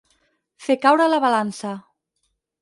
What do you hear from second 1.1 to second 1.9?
la balança.